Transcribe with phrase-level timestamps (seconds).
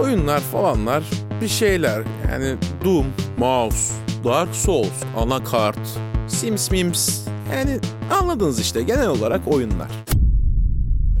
[0.00, 1.04] Oyunlar falanlar
[1.40, 3.06] bir şeyler yani Doom,
[3.38, 7.78] Mouse, Dark Souls, Anakart, Sims Mims yani
[8.10, 9.90] anladınız işte genel olarak oyunlar.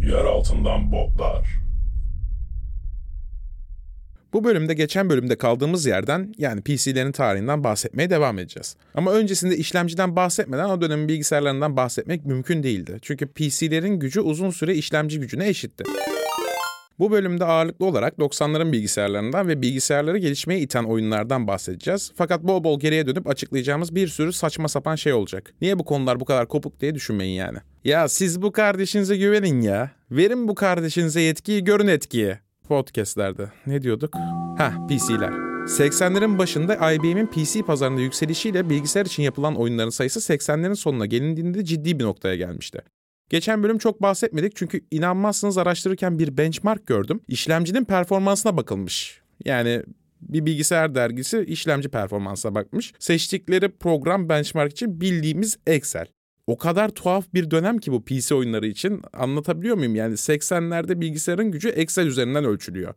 [0.02, 1.60] Yer altından botlar.
[4.32, 8.76] Bu bölümde geçen bölümde kaldığımız yerden yani PC'lerin tarihinden bahsetmeye devam edeceğiz.
[8.94, 12.98] Ama öncesinde işlemciden bahsetmeden o dönemin bilgisayarlarından bahsetmek mümkün değildi.
[13.02, 15.84] Çünkü PC'lerin gücü uzun süre işlemci gücüne eşitti.
[17.00, 22.12] Bu bölümde ağırlıklı olarak 90'ların bilgisayarlarından ve bilgisayarları gelişmeye iten oyunlardan bahsedeceğiz.
[22.16, 25.54] Fakat bol bol geriye dönüp açıklayacağımız bir sürü saçma sapan şey olacak.
[25.60, 27.58] Niye bu konular bu kadar kopuk diye düşünmeyin yani.
[27.84, 29.90] Ya siz bu kardeşinize güvenin ya.
[30.10, 32.38] Verin bu kardeşinize yetkiyi, görün etkiyi.
[32.68, 33.50] Podcast'lerde.
[33.66, 34.14] Ne diyorduk?
[34.58, 35.32] Heh, PC'ler.
[35.60, 41.98] 80'lerin başında IBM'in PC pazarında yükselişiyle bilgisayar için yapılan oyunların sayısı 80'lerin sonuna gelindiğinde ciddi
[41.98, 42.82] bir noktaya gelmişti.
[43.30, 47.20] Geçen bölüm çok bahsetmedik çünkü inanmazsınız araştırırken bir benchmark gördüm.
[47.28, 49.20] İşlemcinin performansına bakılmış.
[49.44, 49.82] Yani
[50.20, 52.92] bir bilgisayar dergisi işlemci performansına bakmış.
[52.98, 56.06] Seçtikleri program benchmark için bildiğimiz Excel.
[56.46, 59.94] O kadar tuhaf bir dönem ki bu PC oyunları için anlatabiliyor muyum?
[59.94, 62.94] Yani 80'lerde bilgisayarın gücü Excel üzerinden ölçülüyor.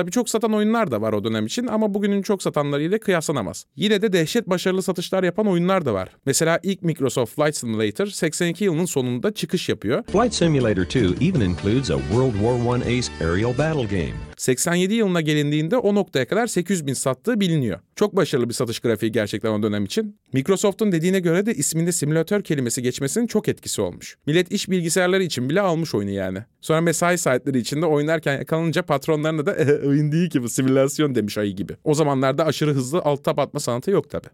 [0.00, 3.66] Tabii çok satan oyunlar da var o dönem için ama bugünün çok satanlarıyla kıyaslanamaz.
[3.76, 6.08] Yine de dehşet başarılı satışlar yapan oyunlar da var.
[6.26, 10.02] Mesela ilk Microsoft Flight Simulator 82 yılının sonunda çıkış yapıyor.
[10.02, 14.29] Flight Simulator 2 even includes a World War I ace aerial battle game.
[14.40, 17.80] 87 yılına gelindiğinde o noktaya kadar 800 bin sattığı biliniyor.
[17.96, 20.16] Çok başarılı bir satış grafiği gerçekten o dönem için.
[20.32, 24.16] Microsoft'un dediğine göre de isminde simülatör kelimesi geçmesinin çok etkisi olmuş.
[24.26, 26.38] Millet iş bilgisayarları için bile almış oyunu yani.
[26.60, 29.56] Sonra mesai saatleri içinde oynarken yakalanınca patronlarına da
[29.88, 31.76] oyun değil ki bu simülasyon demiş ayı gibi.
[31.84, 34.26] O zamanlarda aşırı hızlı alt tab atma sanatı yok tabi.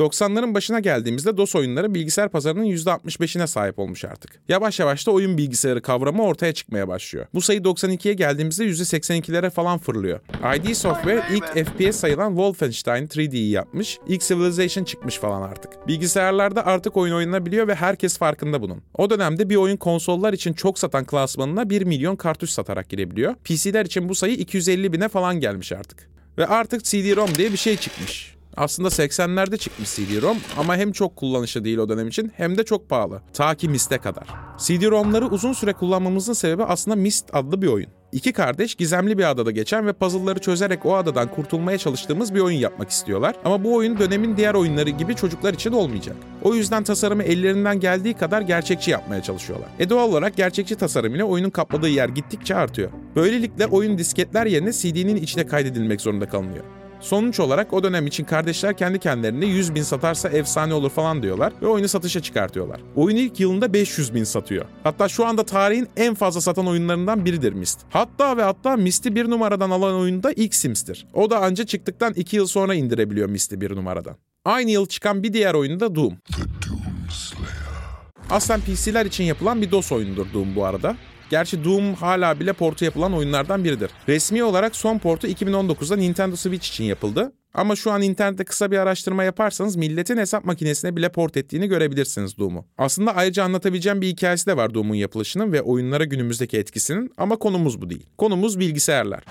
[0.00, 4.40] 90'ların başına geldiğimizde DOS oyunları bilgisayar pazarının %65'ine sahip olmuş artık.
[4.48, 7.26] Yavaş yavaş da oyun bilgisayarı kavramı ortaya çıkmaya başlıyor.
[7.34, 10.20] Bu sayı 92'ye geldiğimizde %82'lere falan fırlıyor.
[10.56, 15.88] ID Software ilk FPS sayılan Wolfenstein 3D'yi yapmış, ilk Civilization çıkmış falan artık.
[15.88, 18.82] Bilgisayarlarda artık oyun oynanabiliyor ve herkes farkında bunun.
[18.94, 23.34] O dönemde bir oyun konsollar için çok satan klasmanına 1 milyon kartuş satarak girebiliyor.
[23.34, 26.10] PC'ler için bu sayı 250 bine falan gelmiş artık.
[26.38, 28.39] Ve artık CD-ROM diye bir şey çıkmış.
[28.56, 32.88] Aslında 80'lerde çıkmış CD-ROM ama hem çok kullanışlı değil o dönem için hem de çok
[32.88, 33.22] pahalı.
[33.32, 34.26] Ta ki Mist'e kadar.
[34.58, 37.88] CD-ROM'ları uzun süre kullanmamızın sebebi aslında Mist adlı bir oyun.
[38.12, 42.58] İki kardeş gizemli bir adada geçen ve puzzle'ları çözerek o adadan kurtulmaya çalıştığımız bir oyun
[42.58, 43.34] yapmak istiyorlar.
[43.44, 46.16] Ama bu oyun dönemin diğer oyunları gibi çocuklar için olmayacak.
[46.42, 49.68] O yüzden tasarımı ellerinden geldiği kadar gerçekçi yapmaya çalışıyorlar.
[49.78, 52.90] E doğal olarak gerçekçi tasarım ile oyunun kapladığı yer gittikçe artıyor.
[53.16, 56.79] Böylelikle oyun disketler yerine CD'nin içine kaydedilmek zorunda kalınıyor.
[57.00, 61.52] Sonuç olarak o dönem için kardeşler kendi kendilerine 100 bin satarsa efsane olur falan diyorlar
[61.62, 62.80] ve oyunu satışa çıkartıyorlar.
[62.96, 64.64] Oyun ilk yılında 500 bin satıyor.
[64.84, 67.80] Hatta şu anda tarihin en fazla satan oyunlarından biridir Myst.
[67.90, 71.06] Hatta ve hatta Myst'i bir numaradan alan oyun da ilk Sims'tir.
[71.14, 74.16] O da anca çıktıktan 2 yıl sonra indirebiliyor Myst'i bir numaradan.
[74.44, 76.14] Aynı yıl çıkan bir diğer oyun da Doom.
[78.30, 80.96] Aslen PC'ler için yapılan bir DOS oyunudur Doom bu arada.
[81.30, 83.90] Gerçi Doom hala bile portu yapılan oyunlardan biridir.
[84.08, 87.32] Resmi olarak son portu 2019'da Nintendo Switch için yapıldı.
[87.54, 92.38] Ama şu an internette kısa bir araştırma yaparsanız milletin hesap makinesine bile port ettiğini görebilirsiniz
[92.38, 92.66] Doom'u.
[92.78, 97.82] Aslında ayrıca anlatabileceğim bir hikayesi de var Doom'un yapılışının ve oyunlara günümüzdeki etkisinin ama konumuz
[97.82, 98.06] bu değil.
[98.18, 99.24] Konumuz bilgisayarlar.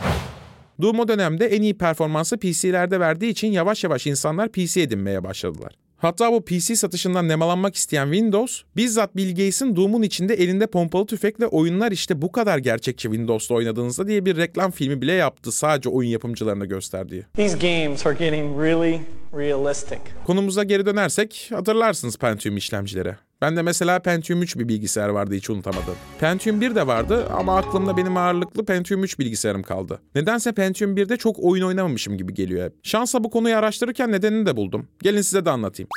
[0.81, 5.88] Doom o dönemde en iyi performansı PC'lerde verdiği için yavaş yavaş insanlar PC edinmeye başladılar.
[5.99, 11.47] Hatta bu PC satışından nemalanmak isteyen Windows, bizzat Bill Gates'in Doom'un içinde elinde pompalı tüfekle
[11.47, 16.09] oyunlar işte bu kadar gerçekçi Windows'ta oynadığınızda diye bir reklam filmi bile yaptı sadece oyun
[16.09, 17.25] yapımcılarına gösterdiği.
[17.35, 18.99] These games are getting really
[19.37, 19.99] realistic.
[20.25, 23.15] Konumuza geri dönersek hatırlarsınız Pentium işlemcileri.
[23.41, 25.95] Ben de mesela Pentium 3 bir bilgisayar vardı hiç unutamadım.
[26.19, 30.01] Pentium 1 de vardı ama aklımda benim ağırlıklı Pentium 3 bilgisayarım kaldı.
[30.15, 32.73] Nedense Pentium 1'de çok oyun oynamamışım gibi geliyor hep.
[32.83, 34.87] Şansa bu konuyu araştırırken nedenini de buldum.
[35.01, 35.89] Gelin size de anlatayım.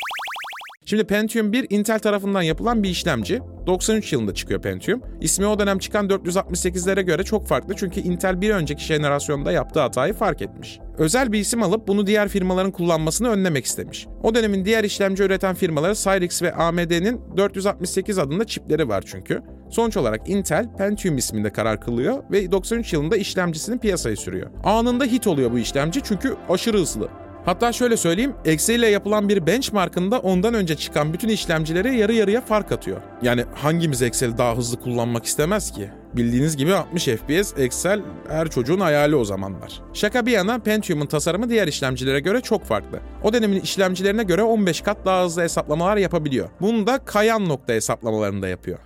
[0.85, 3.41] Şimdi Pentium 1 Intel tarafından yapılan bir işlemci.
[3.67, 5.03] 93 yılında çıkıyor Pentium.
[5.21, 10.15] İsmi o dönem çıkan 468'lere göre çok farklı çünkü Intel bir önceki jenerasyonda yaptığı hatayı
[10.15, 10.79] fark etmiş.
[10.99, 14.07] Özel bir isim alıp bunu diğer firmaların kullanmasını önlemek istemiş.
[14.23, 19.43] O dönemin diğer işlemci üreten firmaları Cyrix ve AMD'nin 468 adında çipleri var çünkü.
[19.71, 24.51] Sonuç olarak Intel Pentium isminde karar kılıyor ve 93 yılında işlemcisini piyasaya sürüyor.
[24.65, 27.22] Anında hit oluyor bu işlemci çünkü aşırı hızlı.
[27.45, 32.41] Hatta şöyle söyleyeyim, Excel ile yapılan bir benchmarkında ondan önce çıkan bütün işlemcilere yarı yarıya
[32.41, 33.01] fark atıyor.
[33.23, 35.91] Yani hangimiz Excel'i daha hızlı kullanmak istemez ki?
[36.15, 39.81] Bildiğiniz gibi 60 FPS Excel her çocuğun hayali o zamanlar.
[39.93, 43.01] Şaka bir yana Pentium'un tasarımı diğer işlemcilere göre çok farklı.
[43.23, 46.49] O dönemin işlemcilerine göre 15 kat daha hızlı hesaplamalar yapabiliyor.
[46.61, 48.79] Bunu da kayan nokta hesaplamalarında yapıyor.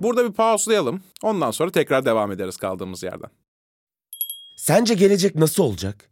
[0.00, 1.02] Burada bir pauselayalım.
[1.22, 3.30] Ondan sonra tekrar devam ederiz kaldığımız yerden.
[4.56, 6.11] Sence gelecek nasıl olacak?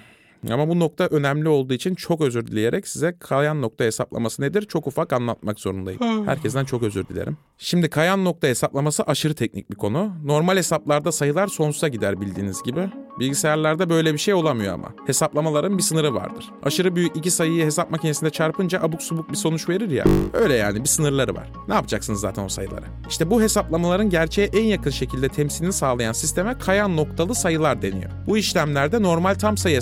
[0.49, 4.87] Ama bu nokta önemli olduğu için çok özür dileyerek size kayan nokta hesaplaması nedir çok
[4.87, 6.27] ufak anlatmak zorundayım.
[6.27, 7.37] Herkesten çok özür dilerim.
[7.57, 10.11] Şimdi kayan nokta hesaplaması aşırı teknik bir konu.
[10.25, 12.89] Normal hesaplarda sayılar sonsuza gider bildiğiniz gibi.
[13.19, 14.87] Bilgisayarlarda böyle bir şey olamıyor ama.
[15.07, 16.45] Hesaplamaların bir sınırı vardır.
[16.63, 20.05] Aşırı büyük iki sayıyı hesap makinesinde çarpınca abuk subuk bir sonuç verir ya.
[20.33, 21.51] Öyle yani bir sınırları var.
[21.67, 22.85] Ne yapacaksınız zaten o sayıları?
[23.09, 28.11] İşte bu hesaplamaların gerçeğe en yakın şekilde temsilini sağlayan sisteme kayan noktalı sayılar deniyor.
[28.27, 29.75] Bu işlemlerde normal tam sayı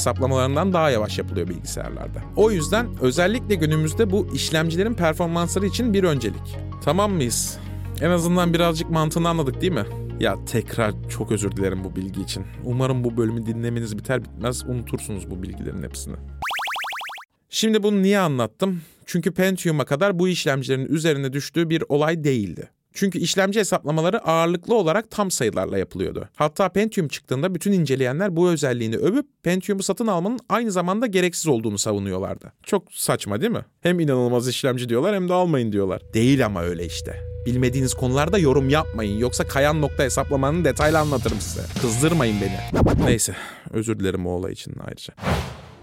[0.49, 2.21] hesaplamalarından daha yavaş yapılıyor bilgisayarlarda.
[2.35, 6.57] O yüzden özellikle günümüzde bu işlemcilerin performansları için bir öncelik.
[6.83, 7.57] Tamam mıyız?
[8.01, 9.85] En azından birazcık mantığını anladık değil mi?
[10.19, 12.45] Ya tekrar çok özür dilerim bu bilgi için.
[12.65, 16.15] Umarım bu bölümü dinlemeniz biter bitmez unutursunuz bu bilgilerin hepsini.
[17.49, 18.81] Şimdi bunu niye anlattım?
[19.05, 22.69] Çünkü Pentium'a kadar bu işlemcilerin üzerine düştüğü bir olay değildi.
[22.93, 26.29] Çünkü işlemci hesaplamaları ağırlıklı olarak tam sayılarla yapılıyordu.
[26.35, 31.77] Hatta Pentium çıktığında bütün inceleyenler bu özelliğini övüp Pentium'u satın almanın aynı zamanda gereksiz olduğunu
[31.77, 32.53] savunuyorlardı.
[32.63, 33.65] Çok saçma değil mi?
[33.81, 36.01] Hem inanılmaz işlemci diyorlar hem de almayın diyorlar.
[36.13, 37.29] Değil ama öyle işte.
[37.45, 41.61] Bilmediğiniz konularda yorum yapmayın yoksa kayan nokta hesaplamanın detaylı anlatırım size.
[41.81, 42.83] Kızdırmayın beni.
[43.05, 43.35] Neyse
[43.71, 45.13] özür dilerim o olay için ayrıca.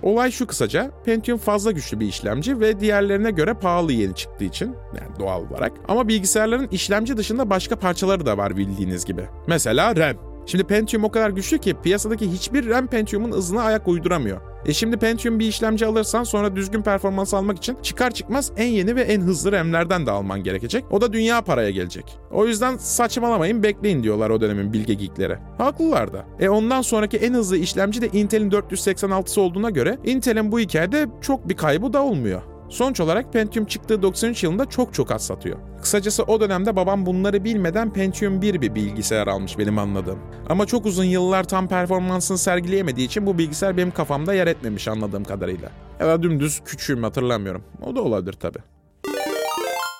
[0.06, 4.75] Olay şu kısaca, Pentium fazla güçlü bir işlemci ve diğerlerine göre pahalı yeni çıktığı için,
[5.00, 5.73] yani doğal olarak.
[5.88, 9.29] Ama bilgisayarların işlemci dışında başka parçaları da var bildiğiniz gibi.
[9.47, 10.36] Mesela RAM.
[10.47, 14.41] Şimdi Pentium o kadar güçlü ki piyasadaki hiçbir RAM Pentium'un hızına ayak uyduramıyor.
[14.67, 18.97] E şimdi Pentium bir işlemci alırsan sonra düzgün performans almak için çıkar çıkmaz en yeni
[18.97, 20.85] ve en hızlı RAM'lerden de alman gerekecek.
[20.91, 22.19] O da dünya paraya gelecek.
[22.31, 25.38] O yüzden saçmalamayın bekleyin diyorlar o dönemin bilge geekleri.
[25.59, 26.25] Haklılar da.
[26.41, 31.49] E ondan sonraki en hızlı işlemci de Intel'in 486'sı olduğuna göre Intel'in bu hikayede çok
[31.49, 32.43] bir kaybı da olmuyor.
[32.68, 35.58] Sonuç olarak Pentium çıktığı 93 yılında çok çok az satıyor.
[35.82, 40.18] Kısacası o dönemde babam bunları bilmeden Pentium 1 bir bilgisayar almış benim anladığım.
[40.49, 45.25] Ama çok uzun yıllar tam performansını sergileyemediği için bu bilgisayar benim kafamda yer etmemiş anladığım
[45.25, 45.70] kadarıyla.
[46.00, 47.64] Ya da dümdüz küçüğüm hatırlamıyorum.
[47.82, 48.58] O da olabilir tabii.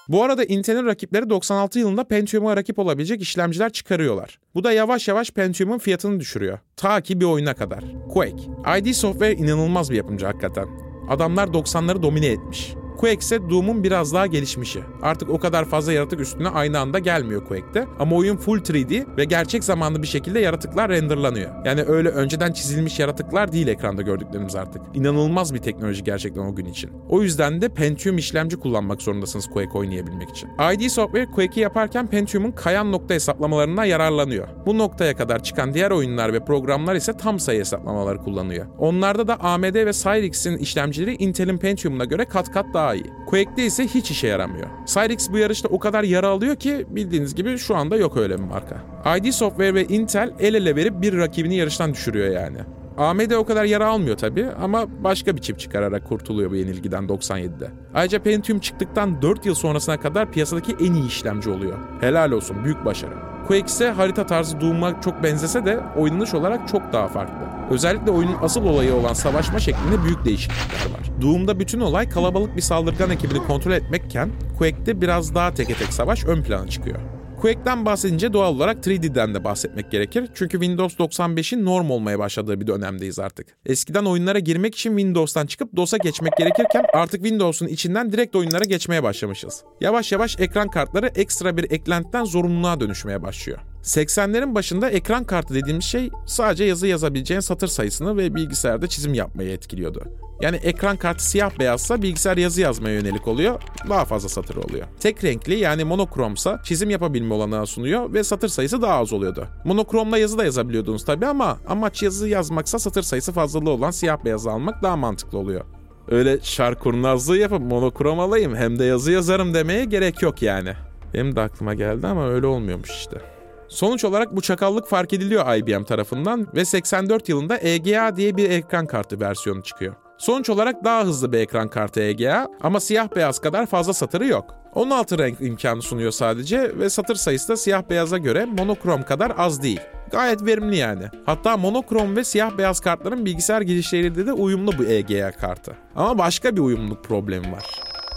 [0.09, 4.39] Bu arada Intel'in rakipleri 96 yılında Pentium'a rakip olabilecek işlemciler çıkarıyorlar.
[4.55, 6.59] Bu da yavaş yavaş Pentium'un fiyatını düşürüyor.
[6.77, 7.85] Ta ki bir oyuna kadar.
[8.13, 8.79] Quake.
[8.79, 10.86] ID Software inanılmaz bir yapımcı hakikaten.
[11.09, 12.75] Adamlar 90'ları domine etmiş.
[12.97, 14.81] Quake ise Doom'un biraz daha gelişmişi.
[15.03, 17.87] Artık o kadar fazla yaratık üstüne aynı anda gelmiyor Quake'te.
[17.99, 21.51] Ama oyun full 3D ve gerçek zamanlı bir şekilde yaratıklar renderlanıyor.
[21.65, 24.83] Yani öyle önceden çizilmiş yaratıklar değil ekranda gördüklerimiz artık.
[24.95, 26.91] İnanılmaz bir teknoloji gerçekten o gün için.
[27.09, 30.49] O yüzden de Pentium işlemci kullanmak zorundasınız Quake oynayabilmek için.
[30.75, 34.49] ID Software Quake'i yaparken Pentium'un kayan nokta hesaplamalarından yararlanıyor.
[34.67, 38.67] Bu noktaya kadar çıkan diğer oyunlar ve programlar ise tam sayı hesaplamaları kullanıyor.
[38.79, 43.13] Onlarda da AMD ve Cyrix'in işlemcileri Intel'in Pentium'una göre kat kat daha iyi.
[43.27, 44.67] Quake'de ise hiç işe yaramıyor.
[44.87, 48.45] Cyrix bu yarışta o kadar yara alıyor ki bildiğiniz gibi şu anda yok öyle bir
[48.45, 48.77] marka.
[49.19, 52.59] ID Software ve Intel el ele verip bir rakibini yarıştan düşürüyor yani.
[52.99, 57.71] AMD o kadar yara almıyor tabi ama başka bir çip çıkararak kurtuluyor bu yenilgiden 97'de.
[57.95, 61.79] Ayrıca Pentium çıktıktan 4 yıl sonrasına kadar piyasadaki en iyi işlemci oluyor.
[62.01, 63.15] Helal olsun büyük başarı.
[63.47, 67.56] Quake ise harita tarzı Doom'a çok benzese de oynanış olarak çok daha farklı.
[67.71, 71.23] Özellikle oyunun asıl olayı olan savaşma şeklinde büyük değişiklikler var.
[71.23, 76.25] Doom'da bütün olay kalabalık bir saldırgan ekibini kontrol etmekken Quake'de biraz daha teke tek savaş
[76.25, 76.99] ön plana çıkıyor.
[77.41, 80.29] Quake'den bahsedince doğal olarak 3D'den de bahsetmek gerekir.
[80.35, 83.47] Çünkü Windows 95'in norm olmaya başladığı bir dönemdeyiz artık.
[83.67, 89.03] Eskiden oyunlara girmek için Windows'tan çıkıp DOS'a geçmek gerekirken artık Windows'un içinden direkt oyunlara geçmeye
[89.03, 89.65] başlamışız.
[89.81, 93.59] Yavaş yavaş ekran kartları ekstra bir eklentiden zorunluluğa dönüşmeye başlıyor.
[93.87, 99.51] 80'lerin başında ekran kartı dediğimiz şey sadece yazı yazabileceğin satır sayısını ve bilgisayarda çizim yapmayı
[99.51, 100.03] etkiliyordu.
[100.41, 104.87] Yani ekran kartı siyah beyazsa bilgisayar yazı yazmaya yönelik oluyor, daha fazla satır oluyor.
[105.01, 109.49] Tek renkli yani monokromsa çizim yapabilme olanağı sunuyor ve satır sayısı daha az oluyordu.
[109.65, 114.51] Monokromla yazı da yazabiliyordunuz tabii ama amaç yazı yazmaksa satır sayısı fazlalığı olan siyah beyazı
[114.51, 115.65] almak daha mantıklı oluyor.
[116.09, 120.73] Öyle şark kurnazlığı yapıp monokrom alayım hem de yazı yazarım demeye gerek yok yani.
[121.15, 123.36] Benim de aklıma geldi ama öyle olmuyormuş işte.
[123.69, 128.87] Sonuç olarak bu çakallık fark ediliyor IBM tarafından ve 84 yılında EGA diye bir ekran
[128.87, 129.95] kartı versiyonu çıkıyor.
[130.19, 134.55] Sonuç olarak daha hızlı bir ekran kartı EGA ama siyah beyaz kadar fazla satırı yok.
[134.75, 139.63] 16 renk imkanı sunuyor sadece ve satır sayısı da siyah beyaza göre monokrom kadar az
[139.63, 139.81] değil.
[140.11, 141.05] Gayet verimli yani.
[141.27, 145.77] Hatta monokrom ve siyah beyaz kartların bilgisayar girişleriyle de uyumlu bu EGA kartı.
[145.97, 147.65] Ama başka bir uyumluluk problemi var.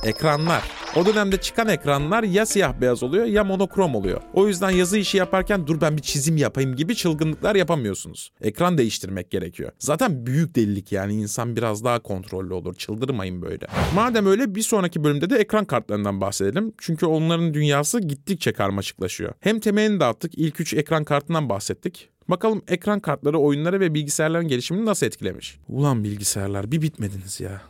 [0.04, 0.64] Ekranlar.
[0.96, 4.22] O dönemde çıkan ekranlar ya siyah beyaz oluyor ya monokrom oluyor.
[4.34, 8.32] O yüzden yazı işi yaparken dur ben bir çizim yapayım gibi çılgınlıklar yapamıyorsunuz.
[8.42, 9.72] Ekran değiştirmek gerekiyor.
[9.80, 12.76] Zaten büyük delilik yani insan biraz daha kontrollü olur.
[12.76, 13.68] Çıldırmayın böyle.
[13.96, 16.74] Madem öyle bir sonraki bölümde de ekran kartlarından bahsedelim.
[16.78, 19.34] Çünkü onların dünyası gittikçe karmaşıklaşıyor.
[19.40, 20.32] Hem temelini dağıttık.
[20.38, 22.10] ilk 3 ekran kartından bahsettik.
[22.28, 25.60] Bakalım ekran kartları oyunları ve bilgisayarların gelişimini nasıl etkilemiş?
[25.70, 27.62] Ulan bilgisayarlar bir bitmediniz ya.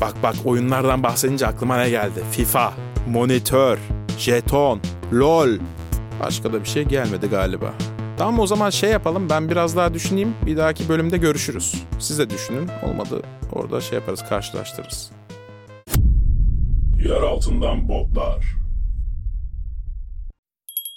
[0.00, 2.22] Bak bak oyunlardan bahsedince aklıma ne geldi?
[2.30, 2.74] FIFA,
[3.08, 3.78] monitör,
[4.18, 4.80] jeton,
[5.12, 5.58] LOL.
[6.20, 7.74] Başka da bir şey gelmedi galiba.
[8.18, 10.34] Tamam o zaman şey yapalım ben biraz daha düşüneyim.
[10.46, 11.74] Bir dahaki bölümde görüşürüz.
[11.98, 12.68] Siz de düşünün.
[12.82, 15.10] Olmadı orada şey yaparız karşılaştırırız.
[17.04, 18.60] Yer altından botlar.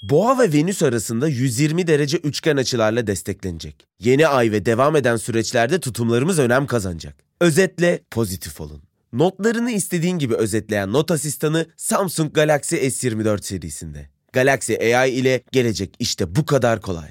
[0.01, 3.87] Boğa ve Venüs arasında 120 derece üçgen açılarla desteklenecek.
[3.99, 7.15] Yeni ay ve devam eden süreçlerde tutumlarımız önem kazanacak.
[7.41, 8.81] Özetle pozitif olun.
[9.13, 14.09] Notlarını istediğin gibi özetleyen not asistanı Samsung Galaxy S24 serisinde.
[14.33, 17.09] Galaxy AI ile gelecek işte bu kadar kolay.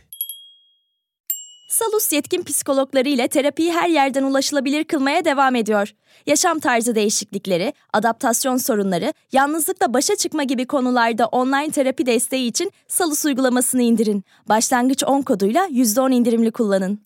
[1.71, 5.95] Salus yetkin psikologları ile terapiyi her yerden ulaşılabilir kılmaya devam ediyor.
[6.27, 13.25] Yaşam tarzı değişiklikleri, adaptasyon sorunları, yalnızlıkla başa çıkma gibi konularda online terapi desteği için Salus
[13.25, 14.25] uygulamasını indirin.
[14.49, 17.01] Başlangıç 10 koduyla %10 indirimli kullanın.